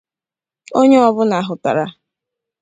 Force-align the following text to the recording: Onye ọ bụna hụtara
Onye 0.79 0.97
ọ 1.07 1.09
bụna 1.15 1.37
hụtara 1.47 1.85